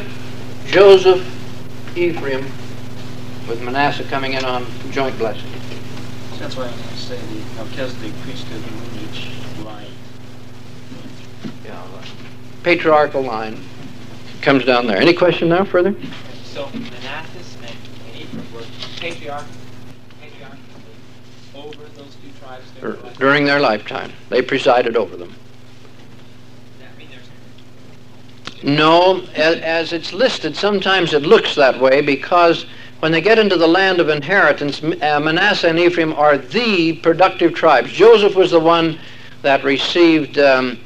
[0.66, 1.20] Joseph,
[1.96, 2.44] Ephraim,
[3.48, 5.50] with Manasseh coming in on joint blessing.
[6.38, 9.32] That's why I'm going to say the Melchizedek priesthood lineage
[9.64, 9.90] line.
[11.64, 11.84] Yeah,
[12.62, 13.64] patriarchal line
[14.42, 14.98] comes down there.
[14.98, 15.96] Any question now further?
[16.44, 18.62] So Manasseh and Ephraim were
[19.00, 19.44] patriarch,
[20.20, 20.58] patriarch
[21.56, 22.21] over those two tribes
[23.18, 24.12] during their lifetime.
[24.28, 25.34] They presided over them.
[28.62, 32.64] No, as, as it's listed, sometimes it looks that way because
[33.00, 37.54] when they get into the land of inheritance, uh, Manasseh and Ephraim are the productive
[37.54, 37.90] tribes.
[37.90, 39.00] Joseph was the one
[39.42, 40.78] that received um,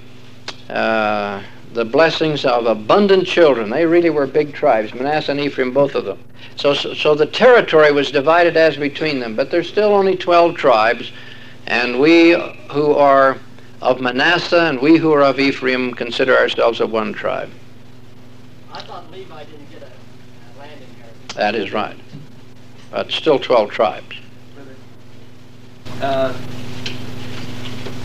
[0.70, 1.42] uh,
[1.74, 3.68] the blessings of abundant children.
[3.68, 6.18] They really were big tribes, Manasseh and Ephraim, both of them.
[6.56, 10.56] So, so, so the territory was divided as between them, but there's still only 12
[10.56, 11.12] tribes,
[11.66, 12.32] and we
[12.70, 13.38] who are
[13.82, 17.50] of Manasseh and we who are of Ephraim consider ourselves of one tribe.
[18.72, 21.34] I thought Levi didn't get a, a land inheritance.
[21.34, 21.96] That is right.
[22.90, 24.16] But still 12 tribes.
[26.00, 26.36] Uh,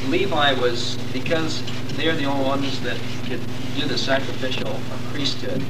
[0.07, 1.63] Levi was, because
[1.95, 3.41] they're the only ones that could
[3.75, 4.79] do the sacrificial
[5.11, 5.63] priesthood,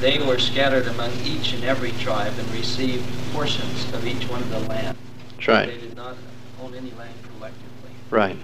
[0.00, 4.50] they were scattered among each and every tribe and received portions of each one of
[4.50, 4.96] the land.
[5.36, 5.68] That's right.
[5.68, 6.16] They did not
[6.62, 7.90] own any land collectively.
[8.10, 8.36] Right.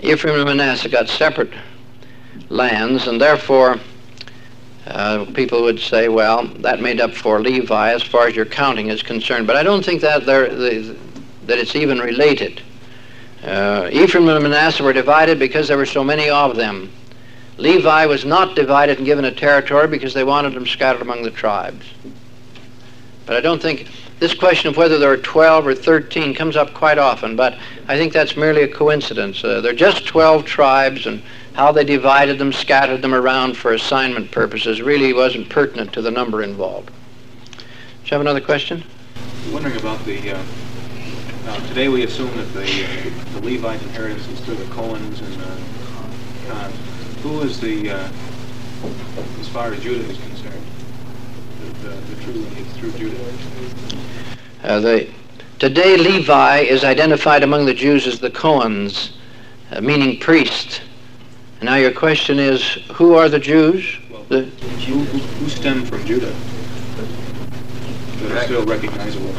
[0.00, 1.52] Ephraim and Manasseh got separate
[2.48, 3.78] lands, and therefore
[4.86, 8.88] uh, people would say, well, that made up for Levi as far as your counting
[8.88, 9.46] is concerned.
[9.46, 10.96] But I don't think that they're, the,
[11.46, 12.62] that it's even related.
[13.42, 16.92] Uh, Ephraim and Manasseh were divided because there were so many of them.
[17.58, 21.30] Levi was not divided and given a territory because they wanted them scattered among the
[21.30, 21.86] tribes.
[23.24, 26.72] But I don't think this question of whether there are 12 or 13 comes up
[26.72, 29.44] quite often, but I think that's merely a coincidence.
[29.44, 31.22] Uh, there are just 12 tribes, and
[31.54, 36.10] how they divided them, scattered them around for assignment purposes really wasn't pertinent to the
[36.10, 36.88] number involved.
[36.88, 37.62] Do
[38.04, 38.84] you have another question?
[39.52, 40.42] Wondering about the, uh,
[41.46, 45.42] uh, today we assume that the, uh, the Levite inheritance is through the Cohens and
[45.42, 45.56] uh,
[46.46, 47.22] Khans.
[47.22, 48.08] Who is the, uh,
[49.40, 50.35] as far as Judah is concerned,
[51.86, 53.32] the, the, the true lineage through Judah?
[54.62, 55.08] Uh, the,
[55.58, 59.12] today, Levi is identified among the Jews as the Cohens,
[59.70, 60.82] uh, meaning priest.
[61.62, 62.62] Now your question is,
[62.94, 63.96] who are the Jews?
[64.10, 66.34] Well, The, who, who, who stem from Judah?
[68.28, 69.34] That are still recognizable.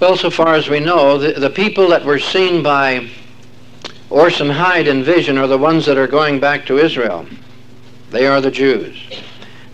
[0.00, 3.08] well, so far as we know, the, the people that were seen by
[4.08, 7.26] Orson Hyde in vision are the ones that are going back to Israel.
[8.10, 8.99] They are the Jews.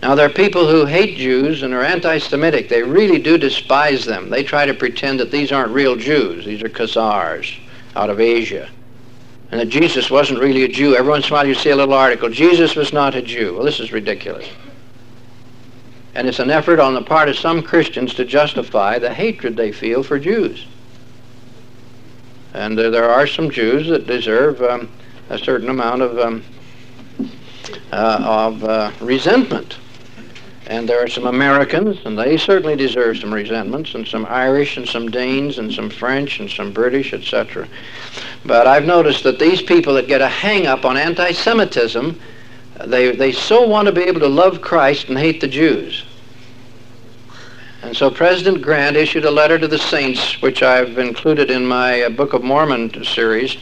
[0.01, 2.69] Now, there are people who hate Jews and are anti-Semitic.
[2.69, 4.29] They really do despise them.
[4.29, 6.45] They try to pretend that these aren't real Jews.
[6.45, 7.57] These are Khazars
[7.95, 8.69] out of Asia.
[9.49, 10.95] And that Jesus wasn't really a Jew.
[10.95, 13.55] Every once in a while you see a little article, Jesus was not a Jew.
[13.55, 14.47] Well, this is ridiculous.
[16.13, 19.71] And it's an effort on the part of some Christians to justify the hatred they
[19.71, 20.67] feel for Jews.
[22.53, 24.91] And uh, there are some Jews that deserve um,
[25.29, 26.43] a certain amount of, um,
[27.91, 29.77] uh, of uh, resentment.
[30.67, 34.87] And there are some Americans, and they certainly deserve some resentments, and some Irish, and
[34.87, 37.67] some Danes, and some French, and some British, etc.
[38.45, 42.19] But I've noticed that these people that get a hang up on anti Semitism,
[42.85, 46.03] they, they so want to be able to love Christ and hate the Jews.
[47.81, 52.01] And so President Grant issued a letter to the saints, which I've included in my
[52.01, 53.55] uh, Book of Mormon series,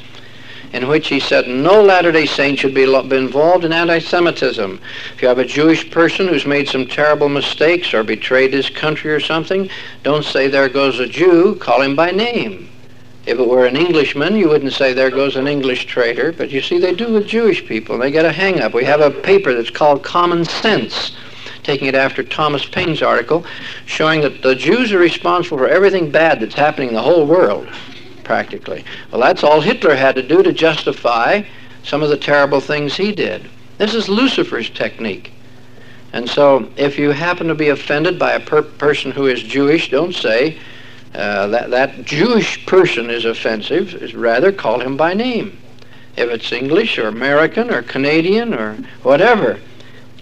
[0.74, 4.80] in which he said no Latter-day Saint should be, involved in anti-Semitism.
[5.14, 9.12] If you have a Jewish person who's made some terrible mistakes or betrayed his country
[9.12, 9.70] or something,
[10.04, 12.70] don't say there goes a Jew, call him by name.
[13.26, 16.62] If it were an Englishman, you wouldn't say there goes an English traitor, but you
[16.62, 17.98] see they do with Jewish people.
[17.98, 18.74] They get a hang-up.
[18.74, 21.16] We have a paper that's called Common Sense,
[21.64, 23.44] taking it after Thomas Paine's article,
[23.88, 27.68] showing that the Jews are responsible for everything bad that's happening in the whole world,
[28.26, 28.84] practically.
[29.12, 31.44] Well, that's all Hitler had to do to justify
[31.84, 33.48] some of the terrible things he did.
[33.78, 35.32] This is Lucifer's technique.
[36.12, 39.90] And so if you happen to be offended by a per- person who is Jewish,
[39.90, 40.58] don't say
[41.14, 45.58] uh, that, that Jewish person is offensive, rather call him by name.
[46.18, 49.60] If it's English or American or Canadian or whatever,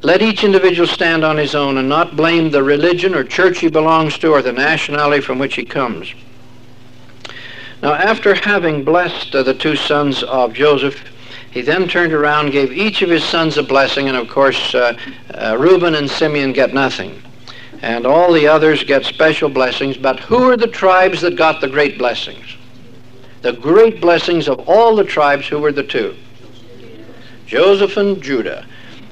[0.01, 3.69] let each individual stand on his own and not blame the religion or church he
[3.69, 6.13] belongs to or the nationality from which he comes.
[7.83, 10.99] Now, after having blessed uh, the two sons of Joseph,
[11.51, 14.97] he then turned around gave each of his sons a blessing, and of course, uh,
[15.35, 17.21] uh, Reuben and Simeon get nothing.
[17.83, 21.67] And all the others get special blessings, but who are the tribes that got the
[21.67, 22.55] great blessings?
[23.43, 26.15] the great blessings of all the tribes who were the two?
[27.45, 28.65] Joseph and Judah.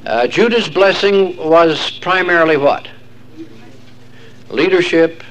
[0.05, 2.87] Uh, Judah's blessing was primarily what?
[4.49, 5.21] Leadership,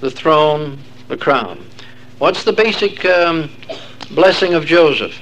[0.00, 0.78] the throne,
[1.12, 1.62] the crown.
[2.18, 3.50] What's the basic um,
[4.12, 5.14] blessing of Joseph?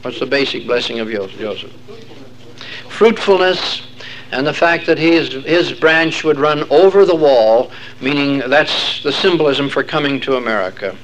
[0.00, 1.70] What's the basic blessing of Joseph?
[2.88, 3.82] Fruitfulness
[4.32, 9.12] and the fact that his, his branch would run over the wall, meaning that's the
[9.12, 10.96] symbolism for coming to America.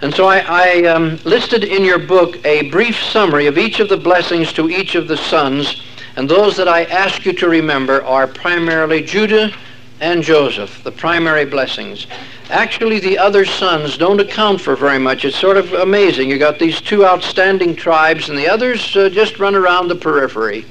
[0.00, 3.88] And so I, I um, listed in your book a brief summary of each of
[3.88, 5.82] the blessings to each of the sons,
[6.14, 9.52] and those that I ask you to remember are primarily Judah
[10.00, 12.06] and Joseph, the primary blessings.
[12.50, 15.24] Actually, the other sons don't account for very much.
[15.24, 16.28] It's sort of amazing.
[16.28, 20.64] You got these two outstanding tribes, and the others uh, just run around the periphery.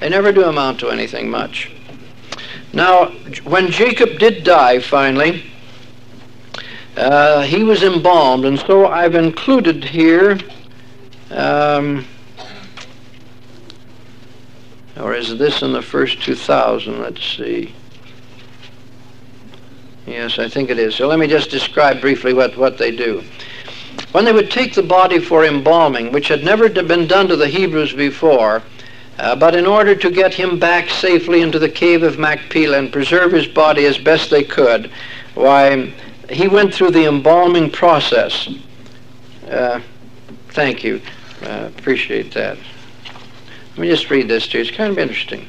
[0.00, 1.70] They never do amount to anything much.
[2.72, 3.06] Now,
[3.44, 5.44] when Jacob did die finally,
[6.96, 10.38] uh, he was embalmed, and so I've included here,
[11.30, 12.06] um,
[14.96, 17.00] or is this in the first 2000?
[17.00, 17.74] Let's see.
[20.08, 20.94] Yes, I think it is.
[20.94, 23.22] So let me just describe briefly what, what they do.
[24.12, 27.46] When they would take the body for embalming, which had never been done to the
[27.46, 28.62] Hebrews before,
[29.18, 32.92] uh, but in order to get him back safely into the cave of Machpelah and
[32.92, 34.90] preserve his body as best they could,
[35.34, 35.92] why,
[36.30, 38.48] he went through the embalming process.
[39.46, 39.80] Uh,
[40.50, 41.02] thank you.
[41.42, 42.56] Uh, appreciate that.
[43.70, 44.62] Let me just read this to you.
[44.62, 45.46] It's kind of interesting.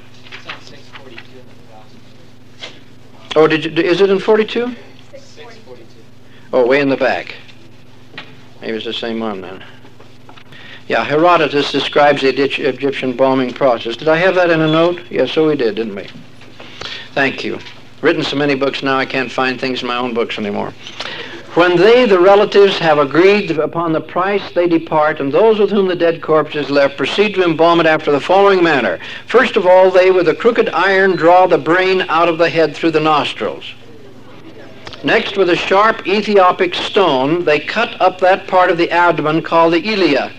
[3.36, 4.76] Oh, did you, is it in 42?
[5.12, 5.86] 642.
[6.52, 7.36] Oh, way in the back.
[8.62, 9.64] Maybe it's the same one then.
[10.88, 13.96] Yeah, Herodotus describes the Egyptian embalming process.
[13.96, 15.04] Did I have that in a note?
[15.12, 16.08] Yes, so we did, didn't we?
[17.14, 17.60] Thank you.
[18.02, 20.74] Written so many books now I can't find things in my own books anymore.
[21.56, 25.88] When they, the relatives, have agreed upon the price, they depart, and those with whom
[25.88, 29.00] the dead corpse is left proceed to embalm it after the following manner.
[29.26, 32.76] First of all, they with a crooked iron draw the brain out of the head
[32.76, 33.74] through the nostrils.
[35.04, 39.74] Next, with a sharp Ethiopic stone, they cut up that part of the abdomen called
[39.74, 40.32] the ilia,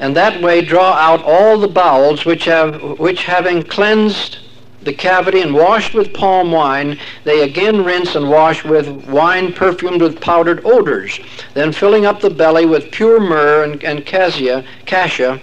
[0.00, 4.38] and that way draw out all the bowels which have, which having cleansed
[4.86, 10.00] the cavity and washed with palm wine, they again rinse and wash with wine perfumed
[10.00, 11.20] with powdered odors.
[11.52, 15.40] Then filling up the belly with pure myrrh and, and cassia, cassia,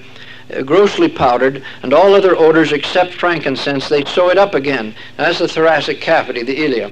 [0.56, 4.96] uh, grossly powdered, and all other odors except frankincense, they sew it up again.
[5.18, 6.92] That's the thoracic cavity, the ilia.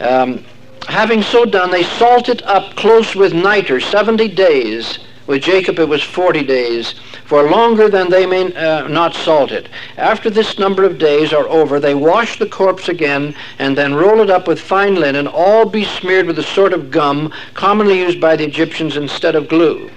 [0.00, 0.44] Um,
[0.88, 5.00] having so done, they salt it up close with nitre 70 days.
[5.26, 6.94] With Jacob it was 40 days
[7.32, 9.66] for longer than they may uh, not salt it.
[9.96, 14.20] After this number of days are over, they wash the corpse again and then roll
[14.20, 18.36] it up with fine linen, all besmeared with a sort of gum commonly used by
[18.36, 19.90] the Egyptians instead of glue.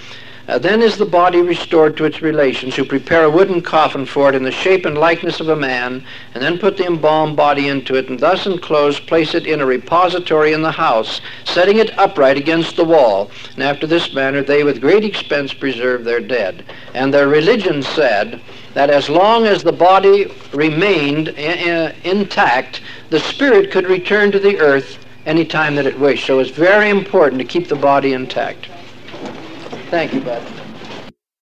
[0.47, 4.29] Uh, then is the body restored to its relations, who prepare a wooden coffin for
[4.29, 6.03] it in the shape and likeness of a man,
[6.35, 9.65] and then put the embalmed body into it, and thus enclosed place it in a
[9.65, 13.31] repository in the house, setting it upright against the wall.
[13.55, 16.63] And after this manner they with great expense preserve their dead.
[16.93, 18.39] And their religion said
[18.75, 24.39] that as long as the body remained I- I- intact, the spirit could return to
[24.39, 26.27] the earth any time that it wished.
[26.27, 28.67] So it's very important to keep the body intact.
[29.95, 30.64] Thank you, Bud.